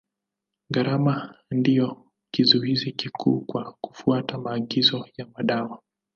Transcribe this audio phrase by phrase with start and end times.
[0.69, 5.81] Gharama ndio kizuizi kikuu kwa kufuata maagizo ya madawa.